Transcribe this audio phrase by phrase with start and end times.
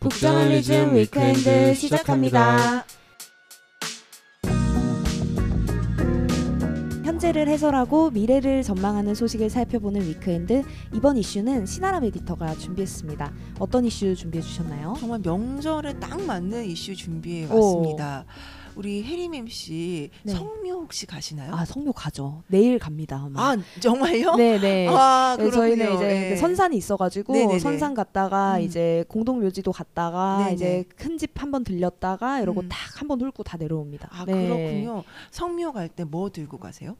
[0.00, 2.84] 북저널리즘 위크엔드 시작합니다.
[7.04, 10.62] 현재를 해설하고 미래를 전망하는 소식을 살펴보는 위크엔드
[10.94, 13.32] 이번 이슈는 신아람 에디터가 준비했습니다.
[13.58, 14.94] 어떤 이슈 준비해 주셨나요?
[15.00, 17.54] 정말 명절에 딱 맞는 이슈 준비해 오.
[17.54, 18.24] 왔습니다.
[18.76, 20.32] 우리 혜림 씨 네.
[20.32, 21.54] 성묘 혹시 가시나요?
[21.54, 22.42] 아 성묘 가죠.
[22.48, 23.22] 내일 갑니다.
[23.24, 23.52] 아마.
[23.52, 24.36] 아, 정말요?
[24.36, 24.88] 네네.
[24.90, 25.50] 아, 네.
[25.50, 26.30] 저희는 이제 예.
[26.30, 27.58] 그 선산이 있어가지고 네네네.
[27.58, 28.60] 선산 갔다가 음.
[28.60, 30.52] 이제 공동 묘지도 갔다가 네네.
[30.54, 32.68] 이제 큰 집 한 번 들렸다가 이러고 음.
[32.68, 34.08] 딱한 번 훑고 다 내려옵니다.
[34.12, 34.32] 아, 네.
[34.46, 35.04] 그렇군요.
[35.30, 36.96] 성묘 갈 때 뭐 들고 가세요?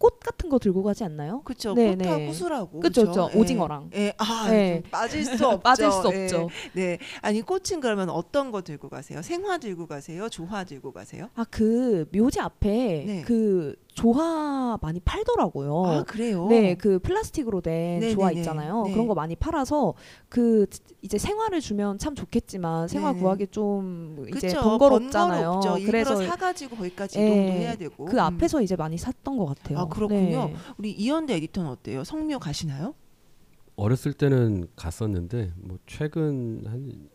[0.00, 1.42] 꽃 같은 거 들고 가지 않나요?
[1.44, 1.74] 그렇죠.
[1.74, 2.26] 네, 꽃하고 네.
[2.26, 3.26] 구슬하고 그쵸, 그쵸?
[3.26, 3.38] 그쵸.
[3.38, 3.90] 오징어랑.
[3.94, 4.14] 예.
[4.16, 4.80] 아, 네.
[4.80, 5.60] 좀 빠질 수 없죠.
[5.60, 6.22] 빠질 수 예.
[6.24, 6.48] 없죠.
[6.72, 6.96] 네.
[7.20, 9.20] 아니 꽃은 그러면 어떤 거 들고 가세요?
[9.20, 10.30] 생화 들고 가세요?
[10.30, 11.28] 조화 들고 가세요?
[11.36, 13.22] 아 그 묘지 앞에 네.
[13.26, 15.84] 그 조화 많이 팔더라고요.
[15.86, 16.46] 아, 그래요?
[16.46, 18.14] 네, 그 플라스틱으로 된 네네네.
[18.14, 18.84] 조화 있잖아요.
[18.84, 18.92] 네.
[18.92, 19.94] 그런 거 많이 팔아서
[20.28, 20.66] 그
[21.02, 23.20] 이제 생화를 주면 참 좋겠지만 생화 네네.
[23.20, 24.62] 구하기 좀 이제 그쵸.
[24.62, 25.50] 번거롭잖아요.
[25.52, 25.86] 번거롭죠.
[25.86, 28.04] 그래서 사가지고 거기까지 예, 이동도 해야 되고.
[28.04, 28.20] 그 음.
[28.20, 29.78] 앞에서 이제 많이 샀던 것 같아요.
[29.78, 30.46] 아, 그렇군요.
[30.46, 30.54] 네.
[30.78, 32.04] 우리 이현대 에디터는 어때요?
[32.04, 32.94] 성묘 가시나요?
[33.76, 37.08] 어렸을 때는 갔었는데 뭐 최근 한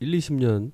[0.00, 0.72] 1, 20년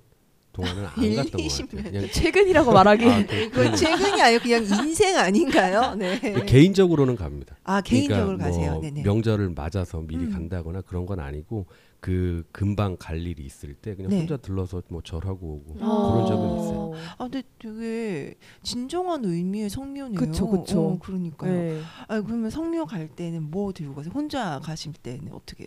[0.57, 1.83] 동안은 안 1, 갔던 것20 같아요.
[1.83, 1.93] 년.
[1.93, 5.95] 그냥 최근이라고 말하기 아, 그- 그건 최근이 아니고 그냥 인생 아닌가요?
[5.95, 6.19] 네.
[6.47, 7.57] 개인적으로는 갑니다.
[7.65, 8.73] 아 개인적으로 그러니까 가세요.
[8.73, 9.03] 뭐 네네.
[9.03, 10.33] 명절을 맞아서 미리 음.
[10.33, 11.67] 간다거나 그런 건 아니고
[12.01, 14.19] 그 금방 갈 일이 있을 때 그냥 네.
[14.21, 16.13] 혼자 들러서 뭐 절하고 오고 어.
[16.13, 16.93] 그런 적은 있어요.
[17.19, 20.19] 아 근데 되게 진정한 의미의 성묘네요.
[20.19, 20.47] 그쵸.
[20.47, 21.53] 어, 그러니까요.
[21.53, 21.81] 네.
[22.09, 24.13] 아 그러면 성묘 갈 때는 뭐 들고 가세요?
[24.15, 25.67] 혼자 가실 때는 어떻게?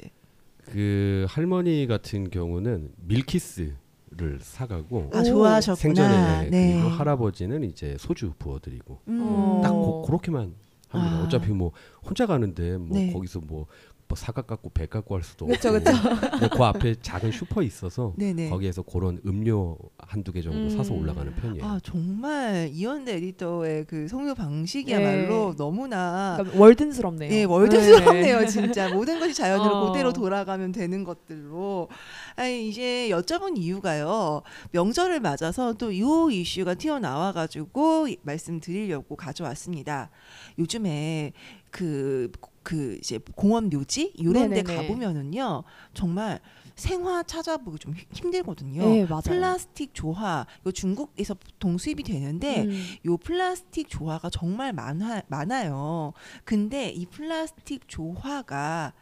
[0.65, 3.73] 그 할머니 같은 경우는 밀키스
[4.11, 5.75] 를 사가고 아 오, 좋아하셨구나.
[5.75, 6.73] 생전에 네.
[6.73, 9.61] 그리고 할아버지는 이제 소주 부어드리고 음.
[9.61, 10.55] 딱 고, 그렇게만
[10.89, 11.17] 합니다.
[11.17, 11.23] 아.
[11.23, 11.71] 어차피 뭐
[12.03, 13.13] 혼자 가는데 뭐 네.
[13.13, 13.67] 거기서 뭐,
[14.09, 15.91] 뭐 사각 갖고 배 갖고 할 수도 그쵸, 없고 그쵸.
[16.31, 18.49] 근데 그 앞에 작은 슈퍼 있어서 네네.
[18.49, 20.69] 거기에서 그런 음료 한두 개 정도 음.
[20.71, 21.63] 사서 올라가는 편이에요.
[21.63, 25.55] 아 정말 이현대 에디터의 그 성묘 방식이야말로 네.
[25.57, 27.31] 너무나 그러니까 월든스럽네요.
[27.31, 28.89] 예, 월드스럽네요, 진짜.
[28.93, 29.91] 모든 것이 자연으로 어.
[29.91, 31.87] 그대로 돌아가면 되는 것들로.
[32.35, 34.41] 아니, 이제 여쭤본 이유가요.
[34.71, 36.01] 명절을 맞아서 또이
[36.41, 40.09] 이슈가 튀어나와가지고 이- 말씀드리려고 가져왔습니다.
[40.57, 41.33] 요즘에
[41.69, 42.31] 그,
[42.69, 44.11] 그 이제 공원 묘지?
[44.15, 44.61] 이런 데.
[44.61, 45.63] 가보면은요,
[45.95, 46.39] 정말
[46.75, 48.83] 생화 찾아보기 좀 힘- 힘들거든요.
[48.87, 49.07] 네.
[49.31, 52.85] 플라스틱 조화, 이거 중국에서 보통 수입이 되는데, 음.
[53.07, 56.13] 요 플라스틱 조화가 정말 많아, 많아요.
[56.45, 58.93] 근데 이 플라스틱 조화가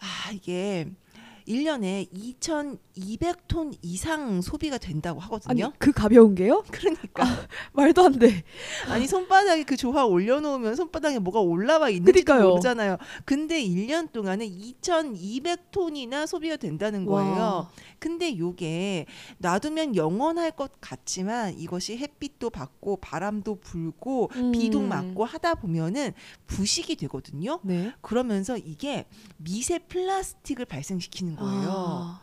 [0.00, 0.90] 아 이게
[1.46, 5.72] 1년에 2,200톤 이상 소비가 된다고 아니 하거든요.
[5.78, 6.62] 그 가벼운 게요?
[6.70, 7.24] 그러니까
[7.72, 8.44] 말도 안 돼.
[8.88, 12.50] 아니 손바닥에 그 조화 올려놓으면 손바닥에 뭐가 올라와 있는지 그러니까요.
[12.50, 12.96] 모르잖아요.
[13.24, 17.32] 근데 1년 동안에 2,200톤이나 소비가 된다는 거예요.
[17.32, 17.70] 와.
[17.98, 19.06] 근데 요게
[19.38, 24.88] 놔두면 영원할 것 같지만 이것이 햇빛도 받고 바람도 불고 비도 음.
[24.88, 26.12] 맞고 하다 보면은
[26.46, 27.60] 부식이 되거든요.
[27.62, 27.92] 네.
[28.00, 31.41] 그러면서 이게 미세 플라스틱을 발생시키는 거예요.
[31.44, 32.20] 아,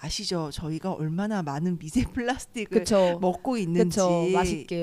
[0.00, 0.50] 아시죠?
[0.52, 3.18] 저희가 얼마나 많은 미세 플라스틱을 그쵸.
[3.20, 4.26] 먹고 있는지 그쵸.
[4.32, 4.76] 맛있게.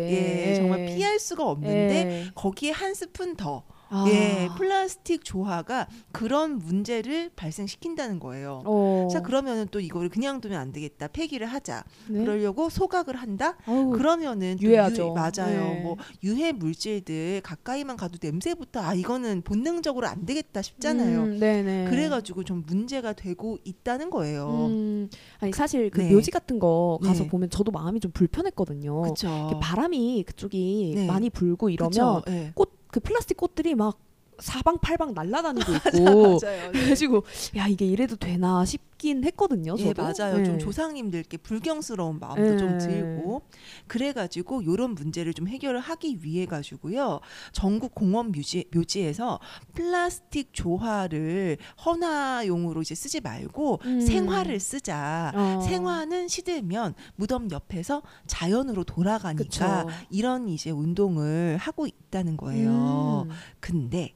[0.52, 0.96] 예, 정말 예.
[0.96, 1.96] 피할 수가 없는데
[2.28, 2.32] 예.
[2.36, 4.06] 거기에 한 스푼 더 아.
[4.08, 8.64] 예, 플라스틱 조화가 그런 문제를 발생시킨다는 거예요.
[8.66, 9.08] 어.
[9.12, 12.20] 자 그러면은 또 이거를 그냥 두면 안 되겠다 폐기를 하자 네?
[12.24, 15.10] 그러려고 소각을 한다 아우, 그러면은 또 유해하죠.
[15.10, 15.82] 유, 맞아요 네.
[15.82, 21.86] 뭐 유해 물질들 가까이만 가도 냄새부터 아 이거는 본능적으로 안 되겠다 싶잖아요 음, 네네.
[21.90, 25.10] 그래가지고 좀 문제가 되고 있다는 거예요 음,
[25.40, 26.12] 아니 사실 그 네.
[26.12, 27.30] 묘지 같은 거 가서 네.
[27.30, 29.14] 보면 저도 마음이 좀 불편했거든요.
[29.62, 31.08] 바람이 그쪽이 네.
[31.08, 32.22] 많이 불고 이러면?
[32.30, 32.52] 예.
[32.56, 34.00] 꽃 그 플라스틱 꽃들이 막
[34.40, 36.72] 사방팔방 날아다니고 있고 맞아요 네.
[36.72, 37.26] 그래가지고
[37.58, 39.76] 야 이게 이래도 되나 싶 긴 했거든요.
[39.78, 40.02] 예, 저도.
[40.02, 40.44] 맞아요.
[40.44, 40.58] 좀 네.
[40.58, 42.58] 조상님들께 불경스러운 마음도 네.
[42.58, 43.44] 좀 들고
[43.86, 47.20] 그래가지고 이런 문제를 좀 해결을 하기 위해 가지고요.
[47.52, 49.40] 전국 공원 묘지, 묘지에서
[49.76, 54.02] 플라스틱 조화를 헌화용으로 이제 쓰지 말고 음.
[54.02, 55.32] 생화를 쓰자.
[55.36, 55.62] 어.
[55.62, 59.44] 생화는 시들면 무덤 옆에서 자연으로 돌아가니까
[59.86, 59.88] 그쵸.
[60.10, 63.28] 이런 이제 운동을 하고 있다는 거예요.
[63.30, 63.36] 음.
[63.60, 64.16] 근데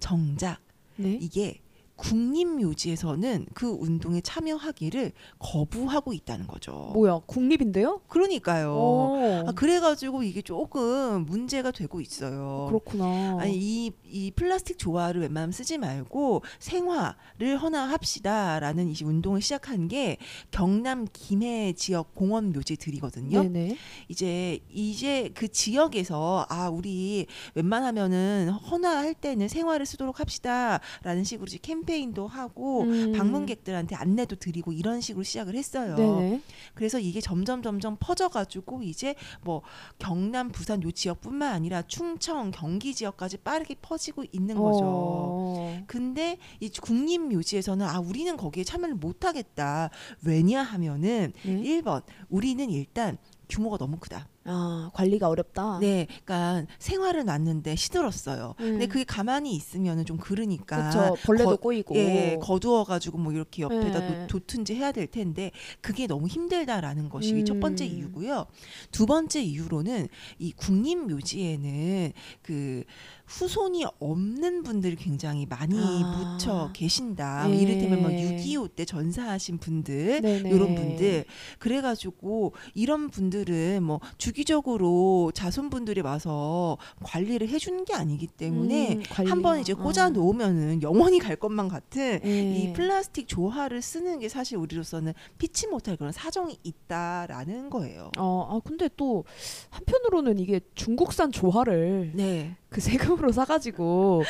[0.00, 0.58] 정작
[0.96, 1.16] 네.
[1.20, 1.60] 이게
[1.96, 6.90] 국립묘지에서는 그 운동에 참여하기를 거부하고 있다는 거죠.
[6.94, 8.00] 뭐야 국립인데요?
[8.08, 8.74] 그러니까요.
[8.74, 9.44] 어.
[9.46, 12.66] 아, 그래가지고 이게 조금 문제가 되고 있어요.
[12.68, 13.38] 그렇구나.
[13.40, 20.18] 아니 이, 이 플라스틱 조화를 웬만하면 쓰지 말고 생화를 헌화합시다라는 이 운동을 시작한 게
[20.50, 23.42] 경남 김해 지역 공원 묘지들이거든요.
[23.42, 23.76] 네네.
[24.08, 32.26] 이제 이제 그 지역에서 아 우리 웬만하면은 헌화할 때는 생화를 쓰도록 합시다라는 식으로 이제 캠페인도
[32.26, 33.12] 하고 음.
[33.12, 35.96] 방문객들한테 안내도 드리고 이런 식으로 시작을 했어요.
[35.96, 36.42] 네네.
[36.74, 39.62] 그래서 이게 점점 점점 퍼져가지고 이제 뭐
[39.98, 44.84] 경남, 부산 요 지역뿐만 아니라 충청, 경기 지역까지 빠르게 퍼지고 있는 거죠.
[44.84, 45.82] 어.
[45.86, 49.90] 근데 이 국립묘지에서는 아 우리는 거기에 참여를 못하겠다.
[50.24, 51.62] 왜냐하면은 네.
[51.62, 53.16] 1번 우리는 일단
[53.48, 54.28] 규모가 너무 크다.
[54.46, 55.78] 아 관리가 어렵다.
[55.80, 58.54] 네, 그러니까 생활은 왔는데 시들었어요.
[58.56, 58.88] 근데 음.
[58.88, 61.16] 그게 가만히 있으면은 좀 그러니까 그렇죠.
[61.24, 61.94] 벌레도 거- 꼬이고.
[61.96, 64.26] 예, 거두어가지고 뭐 이렇게 옆에다 네.
[64.26, 65.50] 놓- 뒀든지 해야 될 텐데
[65.80, 67.90] 그게 너무 힘들다라는 것이 첫 번째 음.
[67.90, 68.46] 이유고요.
[68.92, 70.08] 두 번째 이유로는
[70.38, 72.84] 이 국립묘지에는 그
[73.26, 76.36] 후손이 없는 분들이 굉장히 많이 아.
[76.38, 77.50] 묻혀 계신다.
[77.50, 77.56] 예.
[77.56, 80.50] 이를테면 뭐6.25 때 전사하신 분들 네네.
[80.50, 81.24] 이런 분들
[81.58, 84.00] 그래가지고 이런 분들은 뭐
[84.36, 89.32] 주기적으로 자손분들이 와서 관리를 해주는 게 아니기 때문에 음, 관리가.
[89.34, 90.08] 한번 이제 꽂아 아.
[90.10, 92.52] 놓으면은 영원히 갈 것만 같은 예.
[92.52, 98.10] 이 플라스틱 조화를 쓰는 게 사실 우리로서는 피치 못할 그런 사정이 있다라는 거예요.
[98.18, 99.24] 어, 아 근데 또
[99.70, 102.56] 한편으로는 이게 중국산 조화를 네.
[102.68, 104.22] 그 세금으로 사가지고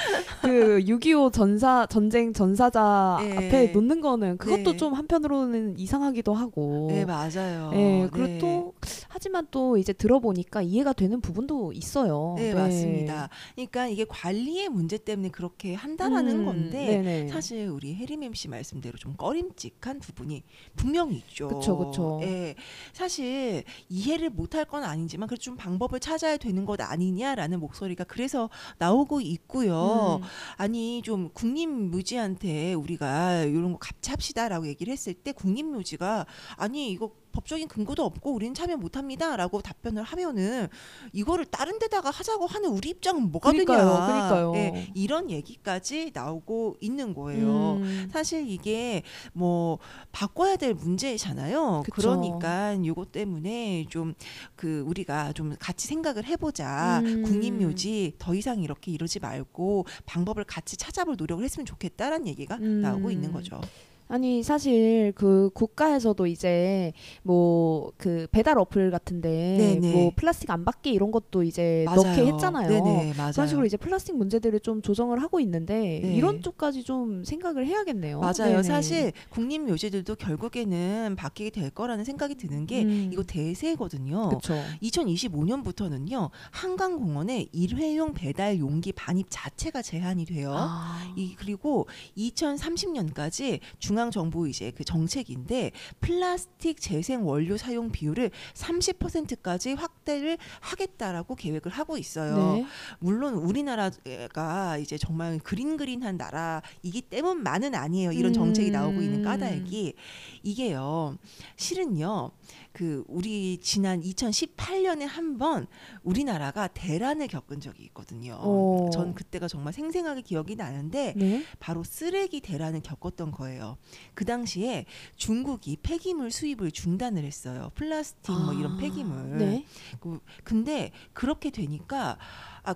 [0.43, 3.33] 그 6.25 전사 전쟁 전사자 네.
[3.33, 4.77] 앞에 놓는 거는 그것도 네.
[4.77, 6.87] 좀 한편으로는 이상하기도 하고.
[6.89, 7.71] 네, 맞아요.
[7.75, 8.39] 예, 그리고 네.
[8.39, 8.75] 또
[9.09, 12.35] 하지만 또 이제 들어보니까 이해가 되는 부분도 있어요.
[12.37, 13.29] 네, 맞습니다.
[13.55, 17.29] 그러니까 이게 관리의 문제 때문에 그렇게 한다라는 음, 건데 네네.
[17.29, 20.43] 사실 우리 혜림 MC 말씀대로 좀 꺼림칙한 부분이
[20.77, 21.49] 분명히 있죠.
[21.49, 22.21] 그쵸, 그쵸.
[22.23, 22.55] 예,
[22.93, 29.21] 사실 이해를 못할 건 아니지만 그래도 좀 방법을 찾아야 되는 것 아니냐라는 목소리가 그래서 나오고
[29.21, 30.21] 있고요.
[30.23, 36.27] 음, 아니 좀 국립묘지한테 우리가 이런 거 같이 합시다라고 얘기를 했을 때 국립묘지가
[36.57, 40.69] 아니 이거 법적인 근거도 없고 우리는 참여 못합니다라고 답변을 하면은
[41.13, 44.53] 이거를 다른 데다가 하자고 하는 우리 입장은 뭐가 그러니까요, 되냐 그러니까요.
[44.57, 47.77] 예, 이런 얘기까지 나오고 있는 거예요.
[47.77, 49.03] 음, 사실 이게
[49.33, 49.79] 뭐
[50.13, 51.83] 바꿔야 될 문제잖아요.
[51.85, 51.95] 그쵸.
[51.95, 54.15] 그러니까 요것 때문에 좀
[54.55, 57.01] 그 우리가 좀 같이 생각을 해보자.
[57.05, 57.23] 음.
[57.23, 62.81] 국립묘지 더 이상 이렇게 이러지 말고 방법을 같이 찾아볼 노력을 했으면 좋겠다라는 얘기가 음.
[62.81, 63.61] 나오고 있는 거죠.
[64.09, 66.93] 아니 사실 그 국가에서도 이제
[67.23, 69.93] 뭐 그 배달 어플 같은데 네네.
[69.93, 72.69] 뭐 플라스틱 안 받게 이런 것도 이제 넣게 했잖아요.
[72.69, 73.33] 네네, 맞아요.
[73.33, 76.15] 그런 식으로 이제 플라스틱 문제들을 좀 조정을 하고 있는데 네.
[76.15, 78.21] 이런 쪽까지 좀 생각을 해야겠네요.
[78.21, 78.35] 맞아요.
[78.39, 78.63] 네네.
[78.63, 83.11] 사실 국립 묘지들도 결국에는 바뀌게 될 거라는 생각이 드는 게 음.
[83.13, 84.29] 이거 대세거든요.
[84.29, 84.55] 그렇죠.
[84.83, 90.53] 2025년부터는요 한강공원에 일회용 배달 용기 반입 자체가 제한이 돼요.
[90.55, 91.13] 아.
[91.17, 91.87] 이 그리고
[92.17, 101.73] 2030년까지 중앙 정부 이제 그 정책인데 플라스틱 재생 원료 사용 비율을 30%까지 확대를 하겠다라고 계획을
[101.73, 102.55] 하고 있어요.
[102.55, 102.67] 네.
[102.99, 108.13] 물론 우리나라가 이제 정말 그린 그린한 나라이기 때문만은 아니에요.
[108.13, 109.25] 이런 정책이 나오고 있는 음.
[109.25, 109.95] 까닭이
[110.43, 111.17] 이게요.
[111.57, 112.31] 실은요.
[112.77, 115.67] 그 우리 지난 2018년에 한 번
[116.03, 118.37] 우리나라가 대란을 겪은 적이 있거든요.
[118.41, 118.89] 어.
[118.93, 121.45] 전 그때가 정말 생생하게 기억이 나는데 네.
[121.59, 123.77] 바로 쓰레기 대란을 겪었던 거예요.
[124.15, 124.87] 그 당시에
[125.17, 127.71] 중국이 폐기물 수입을 중단을 했어요.
[127.75, 129.39] 플라스틱 뭐 이런 아, 폐기물.
[129.39, 129.65] 네.
[130.01, 132.19] 그- 근데 그렇게 되니까
[132.63, 132.75] 아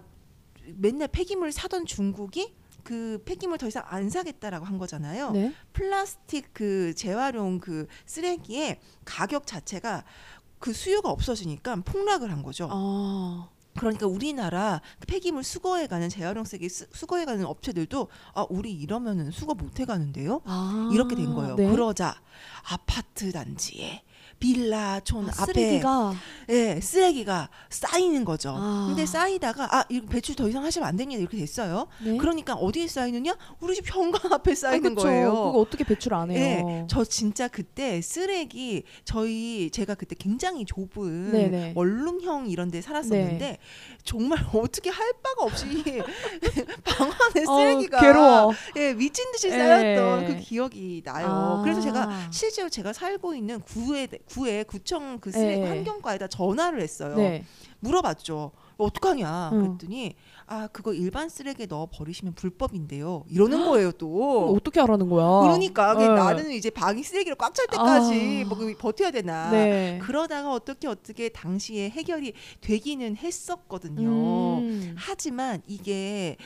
[0.77, 2.55] 맨날 폐기물 사던 중국이
[2.85, 5.31] 그 폐기물 더 이상 안 사겠다라고 한 거잖아요.
[5.33, 5.53] 네.
[5.73, 10.05] 플라스틱 그 재활용 그 쓰레기의 가격 자체가
[10.59, 12.69] 그 수요가 없어지니까 폭락을 한 거죠.
[12.71, 13.49] 아.
[13.79, 19.31] 그러니까 우리나라 그 폐기물 수거해 가는 재활용 쓰레기 수- 수거해 가는 업체들도 아 우리 이러면은
[19.31, 20.43] 수거 못 해 가는데요.
[20.45, 20.91] 아.
[20.93, 21.55] 이렇게 된 거예요.
[21.55, 21.71] 네.
[21.71, 22.21] 그러자
[22.69, 24.03] 아파트 단지에
[24.41, 26.15] 빌라촌 아, 앞에 쓰레기가
[26.49, 28.55] 예, 쓰레기가 쌓이는 거죠.
[28.57, 28.87] 아.
[28.89, 31.21] 근데 쌓이다가 아, 이거 배출 더 이상 하시면 안 됩니다.
[31.21, 31.87] 이렇게 됐어요.
[32.03, 32.17] 네.
[32.17, 33.37] 그러니까 어디에 쌓이느냐?
[33.61, 35.07] 우리 집 현관 앞에 아, 쌓이는 그쵸.
[35.07, 35.31] 거예요.
[35.31, 36.67] 그거 어떻게 배출 안 해요?
[36.69, 41.73] 예, 저 진짜 그때 쓰레기 저희 제가 그때 굉장히 좁은 네네.
[41.77, 43.59] 원룸형 이런 데 살았었는데
[44.03, 45.67] 정말 어떻게 할 바가 없이
[46.85, 48.53] 방 안에 어, 쓰레기가 괴로워.
[48.77, 49.51] 예, 미친 듯이 예.
[49.53, 51.27] 쌓였던 그 기억이 나요.
[51.29, 51.61] 아.
[51.63, 55.67] 그래서 제가 실제로 제가 살고 있는 구에 구에 구청 그 쓰레기 예.
[55.67, 57.17] 환경과에다 전화를 했어요.
[57.17, 57.45] 네.
[57.81, 58.53] 물어봤죠.
[58.77, 59.77] 어떡하냐 응.
[59.77, 60.15] 그랬더니
[60.47, 63.25] 아 그거 일반 쓰레기에 넣어 버리시면 불법인데요.
[63.29, 64.55] 이러는 거예요 또.
[64.57, 65.43] 어떻게 하라는 거야?
[65.43, 66.09] 그러니까 네.
[66.09, 68.49] 나는 이제 방이 쓰레기로 꽉 찰 때까지 아.
[68.49, 69.51] 뭐그 버텨야 되나.
[69.51, 69.99] 네.
[70.03, 74.59] 그러다가 어떻게 어떻게 당시에 해결이 되기는 했었거든요.
[74.59, 74.95] 음.
[74.97, 76.37] 하지만 이게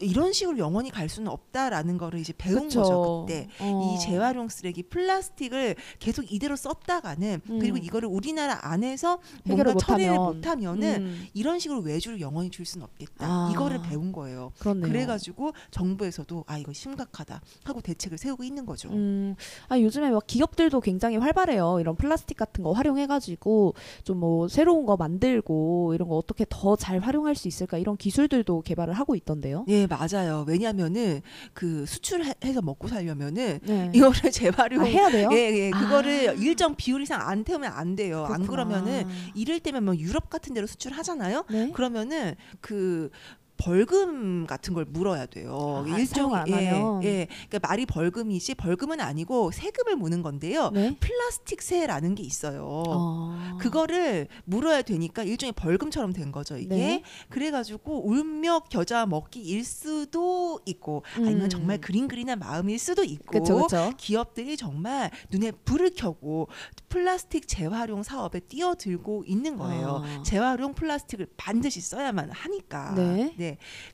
[0.00, 2.82] 이런 식으로 영원히 갈 수는 없다라는 거를 이제 배운 그쵸.
[2.82, 3.48] 거죠 그때.
[3.60, 3.94] 어.
[3.96, 7.58] 이 재활용 쓰레기 플라스틱을 계속 이대로 썼다가는 음.
[7.58, 10.36] 그리고 이거를 우리나라 안에서 해결을 뭔가 처리를 못하면.
[10.36, 13.26] 못하면은 음, 이런 식으로 외주를 영원히 줄 수는 없겠다.
[13.26, 13.50] 아.
[13.52, 14.52] 이거를 배운 거예요.
[14.58, 14.86] 그렇네요.
[14.86, 18.90] 그래가지고 정부에서도 아 이거 심각하다 하고 대책을 세우고 있는 거죠.
[18.90, 19.34] 음,
[19.68, 21.78] 아 요즘에 막 기업들도 굉장히 활발해요.
[21.80, 23.74] 이런 플라스틱 같은 거 활용해가지고
[24.04, 28.62] 좀 뭐 새로운 거 만들고 이런 거 어떻게 더 잘 활용할 수 있을까 이런 기술들도
[28.62, 29.64] 개발을 하고 있던데요.
[29.68, 30.44] 예 맞아요.
[30.46, 33.90] 왜냐하면은 그 수출해서 먹고 살려면은 네.
[33.94, 35.28] 이거를 재활용 아, 해야 돼요?
[35.32, 35.70] 예, 예.
[35.70, 36.32] 그거를 아.
[36.32, 38.24] 일정 비율 이상 안 태우면 안 돼요.
[38.24, 38.48] 안 그렇구나.
[38.48, 41.44] 그러면은 이럴 때면 뭐 유럽 같은 데로 수출하잖아요.
[41.50, 41.70] 네.
[41.72, 43.10] 그러면은 그
[43.58, 45.84] 벌금 같은 걸 물어야 돼요.
[45.86, 47.02] 아, 사용을 안 예, 하면.
[47.02, 47.26] 예.
[47.48, 50.70] 그러니까 말이 벌금이지 벌금은 아니고 세금을 무는 건데요.
[50.70, 50.96] 네.
[50.98, 52.64] 플라스틱세라는 게 있어요.
[52.64, 53.58] 어.
[53.60, 57.02] 그거를 물어야 되니까 일종의 벌금처럼 된 거죠 이게 네.
[57.28, 61.48] 그래가지고 울며 겨자 먹기일 수도 있고 아니면 음.
[61.48, 63.92] 정말 그린 그린한 마음일 수도 있고 그렇죠, 그렇죠.
[63.96, 66.48] 기업들이 정말 눈에 불을 켜고
[66.88, 70.02] 플라스틱 재활용 사업에 뛰어들고 있는 거예요.
[70.04, 70.22] 아.
[70.22, 72.94] 재활용 플라스틱을 반드시 써야만 하니까.
[72.94, 73.34] 네.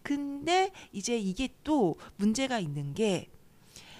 [0.02, 3.28] 근데 이제 이게 또 문제가 있는 게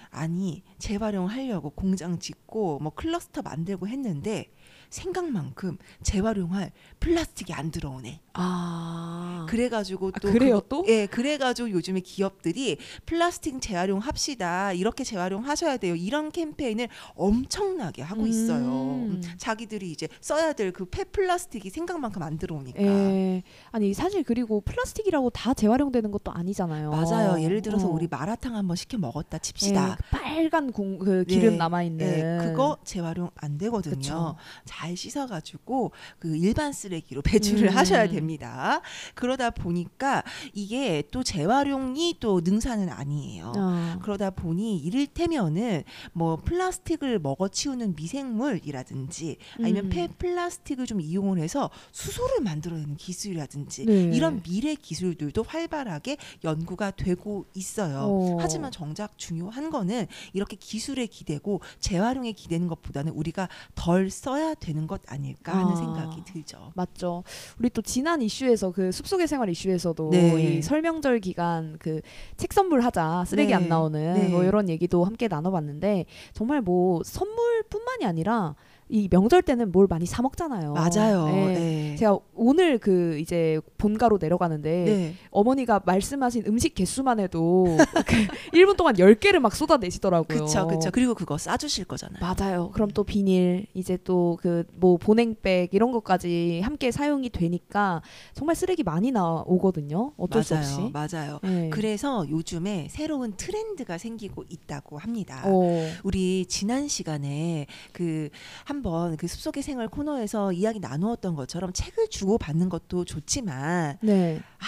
[0.09, 4.49] 아니 재활용하려고 공장 짓고 뭐 클러스터 만들고 했는데
[4.89, 8.21] 생각만큼 재활용할 플라스틱이 안 들어오네.
[8.33, 9.45] 아.
[9.49, 10.83] 그래가지고 아, 또 그래요, 또?
[10.87, 14.73] 예, 그래가지고 요즘에 기업들이 플라스틱 재활용 합시다.
[14.73, 15.95] 이렇게 재활용 하셔야 돼요.
[15.95, 18.65] 이런 캠페인을 엄청나게 하고 있어요.
[18.65, 19.21] 음.
[19.21, 22.81] 음, 자기들이 이제 써야 될 그 폐플라스틱이 생각만큼 안 들어오니까.
[22.81, 23.43] 예.
[23.71, 26.89] 아니 사실 그리고 플라스틱이라고 다 재활용되는 것도 아니잖아요.
[26.91, 27.41] 맞아요.
[27.41, 27.91] 예를 들어서 어.
[27.91, 29.95] 우리 마라탕 한번 시켜 먹었다 예, 칩시다.
[29.95, 31.57] 그 빨간 공, 그 기름 네.
[31.57, 32.05] 남아 있는
[32.39, 33.95] 네, 그거 재활용 안 되거든요.
[33.95, 34.35] 그쵸.
[34.75, 37.75] 잘 씻어가지고 그 일반 쓰레기로 배출을 음.
[37.75, 38.81] 하셔야 됩니다.
[39.13, 43.53] 그러다 보니까 이게 또 재활용이 또 능사는 아니에요.
[43.55, 43.99] 어.
[44.01, 49.89] 그러다 보니 이를테면은 뭐 플라스틱을 먹어치우는 미생물이라든지 아니면 음.
[49.89, 54.11] 폐 플라스틱을 좀 이용을 해서 수소를 만들어내는 기술이라든지 네.
[54.13, 57.99] 이런 미래 기술들도 활발하게 연구가 되고 있어요.
[58.01, 58.37] 어.
[58.41, 65.01] 하지만 정작 중요한 거는 이렇게 기술에 기대고 재활용에 기대는 것보다는 우리가 덜 써야 되는 것
[65.07, 65.75] 아닐까 하는 아.
[65.75, 66.71] 생각이 들죠.
[66.73, 67.23] 맞죠.
[67.59, 70.57] 우리 또 지난 이슈에서 그 숲속의 생활 이슈에서도 네.
[70.57, 72.01] 이 설명절 기간 그
[72.37, 73.53] 책 선물하자 쓰레기 네.
[73.55, 74.27] 안 나오는 네.
[74.29, 78.55] 뭐 이런 얘기도 함께 나눠봤는데 정말 뭐 선물뿐만이 아니라
[78.87, 80.73] 이 명절 때는 뭘 많이 사 먹잖아요.
[80.73, 81.25] 맞아요.
[81.25, 81.45] 네.
[81.53, 81.95] 네.
[81.97, 85.15] 제가 오늘 그 이제 본가로 내려가는데 네.
[85.31, 87.65] 어머니가 말씀하신 음식 개수만 해도
[88.05, 88.15] 그
[88.57, 90.45] 1분 동안 10개를 막 쏟아내시더라고요.
[90.45, 90.89] 그쵸, 그쵸.
[90.91, 92.19] 그리고 그거 싸 주실 거잖아요.
[92.21, 92.69] 맞아요.
[92.73, 98.01] 그럼 또 비닐 이제 또 그 뭐 보냉백 이런 것까지 함께 사용이 되니까
[98.33, 100.13] 정말 쓰레기 많이 나오거든요.
[100.17, 100.65] 어쩔 수 맞아요.
[100.65, 100.91] 없이.
[101.15, 101.39] 맞아요.
[101.43, 101.69] 네.
[101.69, 105.41] 그래서 요즘에 새로운 트렌드가 생기고 있다고 합니다.
[105.45, 105.89] 어.
[106.03, 112.69] 우리 지난 시간에 그한 번 그 숲속의 생활 코너에서 이야기 나누었던 것처럼 책을 주고 받는
[112.69, 114.41] 것도 좋지만 네.
[114.59, 114.65] 아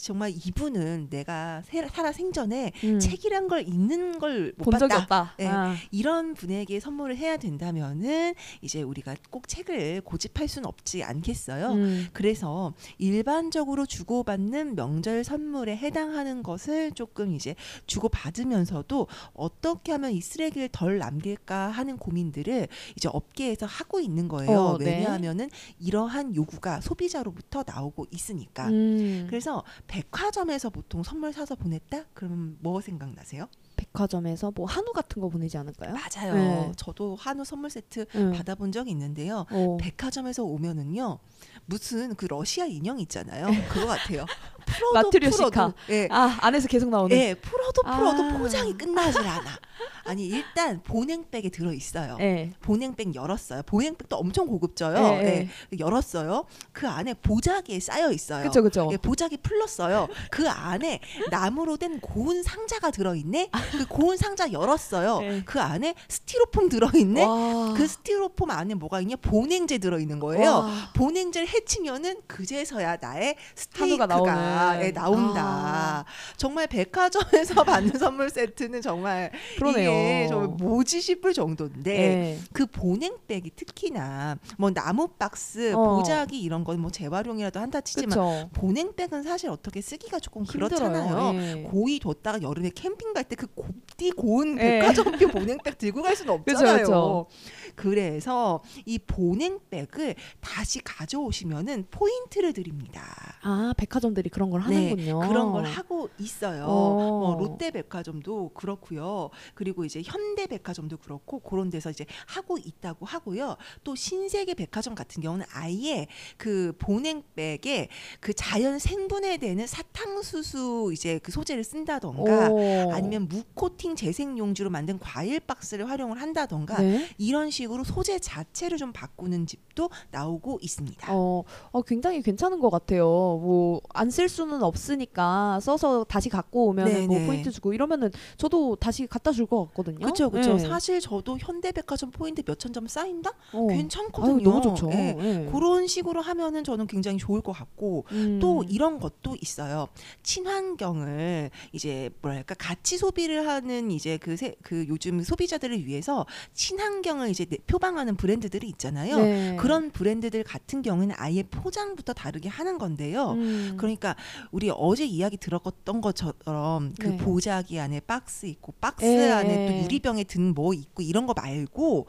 [0.00, 2.98] 정말 이분은 내가 세- 살아 생전에 음.
[2.98, 4.96] 책이란 걸 읽는 걸 못 봤다.
[4.98, 5.34] 없다.
[5.38, 5.46] 네.
[5.46, 5.74] 아.
[5.90, 11.72] 이런 분에게 선물을 해야 된다면은 이제 우리가 꼭 책을 고집할 수는 없지 않겠어요.
[11.72, 12.06] 음.
[12.12, 17.54] 그래서 일반적으로 주고받는 명절 선물에 해당하는 것을 조금 이제
[17.86, 24.28] 주고 받으면서도 어떻게 하면 이 쓰레기를 덜 남길까 하는 고민들을 이제 업계 에서 하고 있는
[24.28, 24.58] 거예요.
[24.58, 24.98] 어, 네.
[24.98, 28.68] 왜냐하면은 이러한 요구가 소비자로부터 나오고 있으니까.
[28.68, 29.26] 음.
[29.28, 32.04] 그래서 백화점에서 보통 선물 사서 보냈다?
[32.14, 33.48] 그러면 뭐 생각나세요?
[33.76, 35.94] 백화점에서 뭐 한우 같은 거 보내지 않을까요?
[35.94, 36.34] 맞아요.
[36.34, 36.72] 네.
[36.76, 38.32] 저도 한우 선물 세트 음.
[38.32, 39.46] 받아본 적이 있는데요.
[39.50, 39.76] 어.
[39.80, 41.18] 백화점에서 오면은요
[41.66, 43.46] 무슨 그 러시아 인형 있잖아요.
[43.70, 44.26] 그거 같아요.
[44.66, 45.10] 풀어도.
[45.10, 46.08] 풀어도 예.
[46.10, 47.16] 아 안에서 계속 나오는.
[47.16, 48.38] 예, 풀어도 풀어도 아.
[48.38, 49.58] 포장이 끝나질 않아.
[50.06, 52.18] 아니 일단 보냉백에 들어 있어요.
[52.20, 52.52] 예.
[52.60, 53.62] 보냉백 열었어요.
[53.62, 54.96] 보냉백도 엄청 고급져요.
[55.22, 55.26] 예,
[55.72, 55.78] 예.
[55.78, 56.44] 열었어요.
[56.72, 58.44] 그 안에 보자기에 쌓여 있어요.
[58.44, 58.88] 그쵸 그쵸.
[58.92, 60.08] 예, 보자기 풀렀어요.
[60.30, 63.50] 그 안에 나무로 된 고운 상자가 들어 있네.
[63.72, 65.20] 그 고운 상자 열었어요.
[65.20, 65.42] 네.
[65.44, 67.24] 그 안에 스티로폼 들어 있네.
[67.24, 67.72] 와.
[67.74, 69.16] 그 스티로폼 안에 뭐가 있냐?
[69.16, 70.50] 보냉제 들어 있는 거예요.
[70.50, 70.90] 와.
[70.94, 74.06] 보냉제를 해치면은 그제서야 나의 스테이크가
[74.54, 74.84] 나오는.
[74.86, 75.42] 예, 나온다.
[75.44, 76.04] 아.
[76.36, 79.90] 정말 백화점에서 받는 선물 세트는 정말 그러네요.
[79.90, 82.38] 이게 정말 뭐지 싶을 정도인데 예.
[82.52, 85.96] 그 보냉백이 특히나 뭐 나무 박스, 어.
[85.96, 88.50] 보자기 이런 건 뭐 재활용이라도 한다 치지만 그쵸.
[88.52, 90.68] 보냉백은 사실 어떻게 쓰기가 조금 힘들어요.
[90.68, 91.34] 그렇잖아요.
[91.40, 91.62] 예.
[91.62, 94.80] 고이 뒀다가 여름에 캠핑 갈 때 그 곱디 고운 예.
[94.80, 96.84] 백화점표 보냉백 들고 갈 수는 그쵸, 없잖아요.
[96.84, 97.26] 그쵸.
[97.74, 103.02] 그래서 이 보냉백을 다시 가져오시면은 포인트를 드립니다.
[103.42, 105.18] 아 백화점들이 그런 걸 네, 하는군요.
[105.20, 106.64] 그런 걸 하고 있어요.
[106.66, 106.94] 어.
[107.20, 109.30] 뭐 롯데백화점도 그렇고요.
[109.54, 113.56] 그리고 이제 현대백화점도 그렇고 그런 데서 이제 하고 있다고 하고요.
[113.84, 117.88] 또 신세계 백화점 같은 경우는 아예 그 보냉백에
[118.20, 122.92] 그 자연 생분해 되는 사탕수수 이제 그 소재를 쓴다던가 오.
[122.92, 127.08] 아니면 무코팅 재생 용지로 만든 과일 박스를 활용을 한다던가 네.
[127.18, 131.08] 이런 식으로 소재 자체를 좀 바꾸는 집도 나오고 있습니다.
[131.12, 133.04] 어, 어, 굉장히 괜찮은 것 같아요.
[133.04, 137.18] 뭐 안 쓸 수는 없으니까 써서 다시 갖고 오면 뭐.
[137.26, 139.98] 포인트 주고 이러면은 저도 다시 갖다 줄 것 같거든요.
[139.98, 140.54] 그렇죠, 그렇죠.
[140.54, 140.58] 네.
[140.58, 143.66] 사실 저도 현대백화점 포인트 몇천 점 쌓인다 어.
[143.68, 144.34] 괜찮거든요.
[144.36, 144.90] 아유, 너무 좋죠.
[144.92, 145.14] 예.
[145.18, 145.48] 예.
[145.52, 148.38] 그런 식으로 하면은 저는 굉장히 좋을 것 같고 음.
[148.40, 149.86] 또 이런 것도 있어요.
[150.22, 157.44] 친환경을 이제 뭐랄까 가치 소비를 하는 이제 그, 세, 그 요즘 소비자들을 위해서 친환경을 이제
[157.44, 159.16] 내- 표방하는 브랜드들이 있잖아요.
[159.18, 159.56] 네.
[159.58, 163.32] 그런 브랜드들 같은 경우는 아예 포장부터 다르게 하는 건데요.
[163.32, 163.74] 음.
[163.76, 164.16] 그러니까
[164.50, 167.16] 우리 어제 이야기 들었던 것처럼 그 네.
[167.16, 169.82] 보자기 안에 박스 있고 박스 예, 안에 또 예.
[169.82, 172.06] 유리병에 든 뭐 있고 이런 거 말고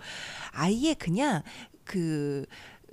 [0.52, 1.42] 아예 그냥
[1.84, 2.46] 그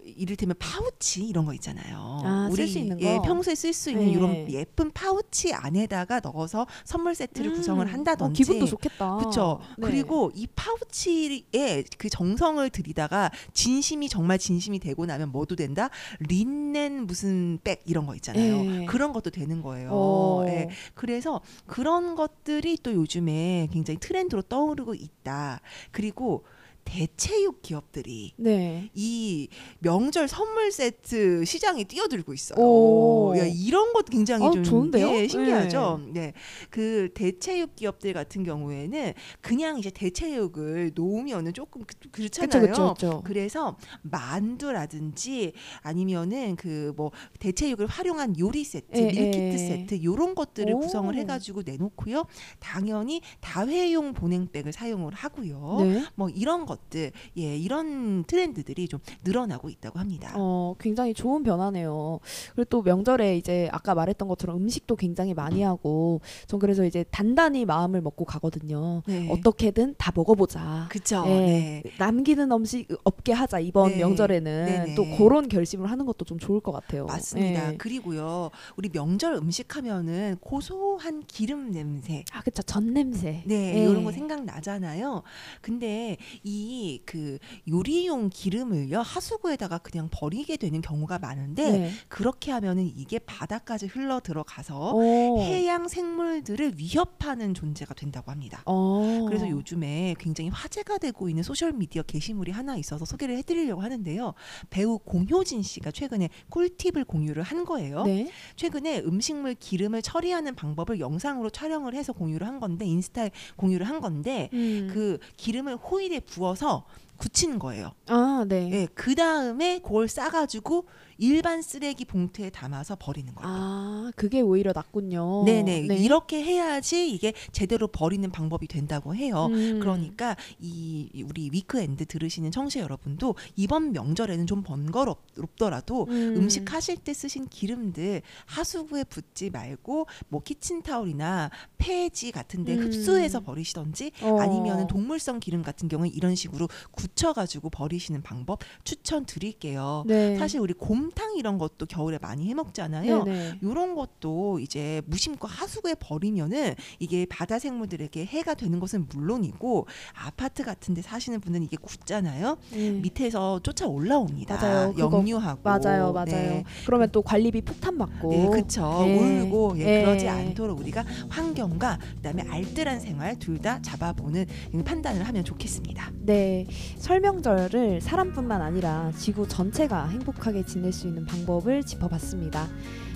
[0.04, 2.20] 이를테면 파우치 이런 거 있잖아요.
[2.24, 3.22] 아, 쓸수 있는 예, 거?
[3.22, 4.12] 평소에 쓸 수 있는 네.
[4.12, 7.56] 이런 예쁜 파우치 안에다가 넣어서 선물 세트를 음.
[7.56, 9.16] 구성을 어, 한다든지 기분도 좋겠다.
[9.16, 9.60] 그렇죠.
[9.78, 9.86] 네.
[9.86, 15.90] 그리고 이 파우치에 그 정성을 들이다가 진심이 정말 진심이 되고 나면 뭐도 된다.
[16.20, 18.82] 린넨 무슨 백 이런 거 있잖아요.
[18.82, 18.86] 예.
[18.86, 19.90] 그런 것도 되는 거예요.
[19.92, 20.44] 어.
[20.46, 20.68] 예.
[20.94, 25.60] 그래서 그런 것들이 또 요즘에 굉장히 트렌드로 떠오르고 있다.
[25.90, 26.44] 그리고
[26.84, 28.90] 대체육 기업들이 네.
[28.94, 29.48] 이
[29.78, 32.58] 명절 선물 세트 시장에 뛰어들고 있어요.
[32.62, 33.34] 오.
[33.38, 35.08] 야, 이런 것 굉장히 어, 좀 좋은데요?
[35.08, 36.00] 예, 신기하죠.
[36.12, 36.32] 네.
[36.70, 42.66] 그 대체육 기업들 같은 경우에는 그냥 이제 대체육을 놓으면은 조금 그- 그렇죠, 그렇잖아요.
[42.72, 43.22] 그렇죠, 그렇죠.
[43.24, 49.56] 그래서 만두라든지 아니면은 그 뭐 대체육을 활용한 요리 세트, 예, 밀키트 예.
[49.56, 50.80] 세트 요런 것들을 오.
[50.80, 52.24] 구성을 해 가지고 내놓고요.
[52.58, 55.76] 당연히 다회용 보냉백을 사용을 하고요.
[55.80, 56.04] 네.
[56.16, 60.32] 뭐 이런 것 들, 예, 이런 트렌드들이 좀 늘어나고 있다고 합니다.
[60.36, 62.20] 어, 굉장히 좋은 변화네요.
[62.54, 67.64] 그리고 또 명절에 이제 아까 말했던 것처럼 음식도 굉장히 많이 하고 전 그래서 이제 단단히
[67.64, 69.02] 마음을 먹고 가거든요.
[69.06, 69.28] 네.
[69.30, 70.86] 어떻게든 다 먹어보자.
[70.90, 71.24] 그쵸.
[71.26, 71.82] 예, 네.
[71.98, 73.98] 남기는 음식 없게 하자 이번 네.
[73.98, 74.94] 명절에는 네네.
[74.94, 77.06] 또 그런 결심을 하는 것도 좀 좋을 것 같아요.
[77.06, 77.72] 맞습니다.
[77.72, 77.76] 예.
[77.76, 82.24] 그리고요, 우리 명절 음식 하면은 고소한 기름 냄새.
[82.32, 83.42] 아 그쵸 전 냄새.
[83.46, 83.82] 네, 예.
[83.84, 85.22] 이런 거 생각나잖아요.
[85.60, 86.61] 근데 이
[87.04, 91.90] 그 요리용 기름을요 하수구에다가 그냥 버리게 되는 경우가 많은데 네.
[92.08, 95.40] 그렇게 하면은 이게 바다까지 흘러 들어가서 오.
[95.40, 98.62] 해양 생물들을 위협하는 존재가 된다고 합니다.
[98.66, 99.26] 어.
[99.28, 104.34] 그래서 요즘에 굉장히 화제가 되고 있는 소셜 미디어 게시물이 하나 있어서 소개를 해드리려고 하는데요.
[104.70, 108.04] 배우 공효진 씨가 최근에 꿀팁을 공유를 한 거예요.
[108.04, 108.30] 네.
[108.56, 114.48] 최근에 음식물 기름을 처리하는 방법을 영상으로 촬영을 해서 공유를 한 건데 인스타에 공유를 한 건데
[114.52, 114.88] 음.
[114.92, 116.84] 그 기름을 호일에 부어 서
[117.16, 117.92] 굳히는 거예요.
[118.08, 118.68] 아 네.
[118.72, 120.86] 예, 그 다음에 그걸 싸가지고
[121.18, 123.48] 일반 쓰레기 봉투에 담아서 버리는 거예요.
[123.48, 125.44] 아 그게 오히려 낫군요.
[125.44, 125.96] 네네 네.
[125.96, 129.46] 이렇게 해야지 이게 제대로 버리는 방법이 된다고 해요.
[129.52, 129.78] 음.
[129.78, 136.36] 그러니까 이 우리 위크엔드 들으시는 청취자 여러분도 이번 명절에는 좀 번거롭더라도 음.
[136.38, 136.48] 음.
[136.48, 142.82] 식 하실 때 쓰신 기름들 하수구에 붓지 말고 뭐 키친타올이나 폐지 같은데 음.
[142.82, 144.40] 흡수해서 버리시던지 어.
[144.40, 146.68] 아니면은 동물성 기름 같은 경우에 이런 식으로
[147.02, 150.04] 굳혀가지고 버리시는 방법 추천드릴게요.
[150.06, 150.36] 네.
[150.38, 153.24] 사실 우리 곰탕 이런 것도 겨울에 많이 해 먹잖아요.
[153.60, 161.02] 이런 것도 이제 무심코 하수구에 버리면은 이게 바다 생물들에게 해가 되는 것은 물론이고 아파트 같은데
[161.02, 162.56] 사시는 분은 이게 굳잖아요.
[162.74, 163.00] 음.
[163.02, 164.56] 밑에서 쫓아 올라옵니다.
[164.56, 164.94] 맞아요.
[164.96, 166.26] 역류하고 맞아요, 맞아요.
[166.26, 166.64] 네.
[166.86, 168.32] 그러면 또 관리비 폭탄 받고.
[168.34, 169.02] 예, 그쵸.
[169.04, 169.40] 네.
[169.42, 170.04] 울고 예, 네.
[170.04, 174.44] 그러지 않도록 우리가 환경과 그다음에 알뜰한 생활 둘 다 잡아보는
[174.84, 176.10] 판단을 하면 좋겠습니다.
[176.22, 182.66] 네, 설명절을 사람뿐만 아니라 지구 전체가 행복하게 지낼 수 있는 방법을 짚어봤습니다.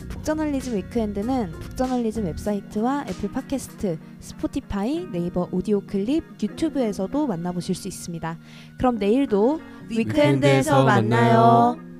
[0.09, 8.39] 북저널리즘 위크엔드는 북저널리즘 웹사이트와 애플 팟캐스트, 스포티파이, 네이버 오디오 클립, 유튜브에서도 만나보실 수 있습니다.
[8.79, 11.96] 그럼 내일도 위크엔드에서 만나요.